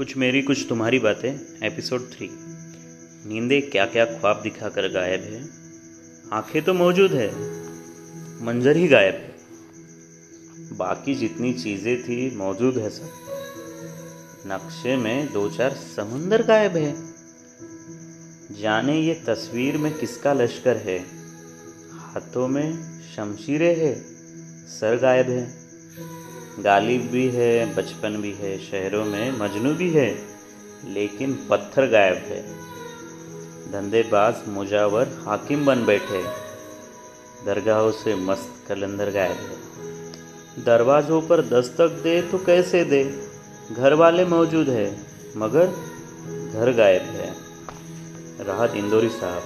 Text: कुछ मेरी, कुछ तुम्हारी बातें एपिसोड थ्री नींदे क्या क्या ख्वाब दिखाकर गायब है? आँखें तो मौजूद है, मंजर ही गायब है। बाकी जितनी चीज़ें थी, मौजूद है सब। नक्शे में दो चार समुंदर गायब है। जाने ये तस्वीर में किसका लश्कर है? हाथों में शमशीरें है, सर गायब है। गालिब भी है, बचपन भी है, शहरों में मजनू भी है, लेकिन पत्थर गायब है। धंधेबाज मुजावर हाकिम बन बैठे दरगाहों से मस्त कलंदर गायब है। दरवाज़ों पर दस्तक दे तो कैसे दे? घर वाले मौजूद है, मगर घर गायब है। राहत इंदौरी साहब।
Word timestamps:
कुछ 0.00 0.16
मेरी, 0.16 0.42
कुछ 0.42 0.66
तुम्हारी 0.68 0.98
बातें 0.98 1.30
एपिसोड 1.62 2.00
थ्री 2.12 2.28
नींदे 3.26 3.60
क्या 3.60 3.86
क्या 3.86 4.04
ख्वाब 4.04 4.40
दिखाकर 4.42 4.88
गायब 4.88 5.20
है? 5.20 5.48
आँखें 6.32 6.62
तो 6.62 6.74
मौजूद 6.74 7.12
है, 7.12 7.28
मंजर 8.42 8.76
ही 8.76 8.88
गायब 8.88 9.14
है। 9.14 9.36
बाकी 10.76 11.14
जितनी 11.14 11.52
चीज़ें 11.52 12.02
थी, 12.02 12.36
मौजूद 12.36 12.78
है 12.78 12.90
सब। 12.90 13.10
नक्शे 14.46 14.96
में 14.96 15.32
दो 15.32 15.50
चार 15.50 15.72
समुंदर 15.96 16.42
गायब 16.42 16.76
है। 16.76 16.94
जाने 18.62 19.00
ये 19.00 19.14
तस्वीर 19.14 19.78
में 19.78 19.98
किसका 19.98 20.32
लश्कर 20.32 20.76
है? 20.76 20.98
हाथों 21.92 22.48
में 22.48 23.00
शमशीरें 23.16 23.76
है, 23.76 23.94
सर 24.66 24.98
गायब 24.98 25.30
है। 25.30 25.60
गालिब 26.58 27.10
भी 27.10 27.28
है, 27.28 27.74
बचपन 27.74 28.16
भी 28.16 28.32
है, 28.32 28.58
शहरों 28.58 29.04
में 29.04 29.38
मजनू 29.38 29.74
भी 29.74 29.90
है, 29.90 30.24
लेकिन 30.84 31.46
पत्थर 31.50 31.86
गायब 31.86 32.16
है। 32.16 32.42
धंधेबाज 33.72 34.34
मुजावर 34.48 35.08
हाकिम 35.26 35.66
बन 35.66 35.84
बैठे 35.84 36.22
दरगाहों 37.46 37.92
से 37.92 38.14
मस्त 38.14 38.68
कलंदर 38.68 39.10
गायब 39.10 39.36
है। 39.36 39.70
दरवाज़ों 40.64 41.22
पर 41.22 41.40
दस्तक 41.42 41.88
दे 41.88 42.22
तो 42.22 42.38
कैसे 42.38 42.84
दे? 42.84 43.28
घर 43.72 43.94
वाले 43.94 44.24
मौजूद 44.24 44.68
है, 44.68 45.00
मगर 45.36 45.66
घर 46.54 46.72
गायब 46.76 47.02
है। 47.02 47.34
राहत 48.40 48.74
इंदौरी 48.74 49.08
साहब। 49.08 49.42